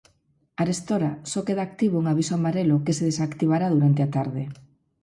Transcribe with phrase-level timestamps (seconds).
[0.63, 4.43] Arestora só queda activo un aviso amarelo, que se desactivará durante a tarde.